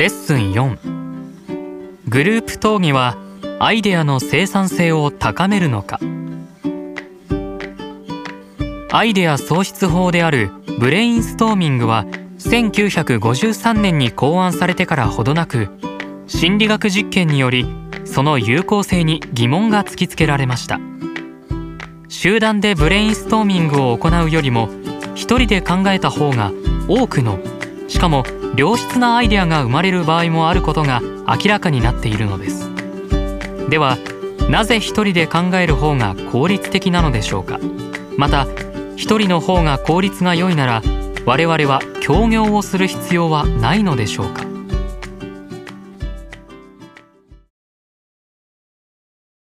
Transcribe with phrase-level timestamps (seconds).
[0.00, 0.78] レッスン4
[2.08, 3.18] グループ討議は
[3.58, 6.00] アイデアの生産性を高めるのか。
[8.90, 12.06] アイデア創出法であるブレインストーミングは
[12.38, 15.68] 1953年に考案されてからほどなく
[16.26, 17.66] 心理学実験により
[18.06, 20.80] その有効性に疑問が突きつけられました。
[22.08, 24.70] 集団でブレインストーミングを行うよりも
[25.14, 26.52] 一人で考えた方が
[26.88, 27.38] 多くの
[27.86, 28.24] しかも
[28.60, 32.68] 良質なアイデアが生まれる場合もあることが明らかになっているのです。
[33.70, 33.96] では
[34.50, 37.58] なぜ一人で考える方が効率的なのでしょうか？
[38.18, 38.46] また
[38.96, 40.82] 一人の方が効率が良いなら
[41.24, 44.44] 我々は協業をする必要はないのでしょうか？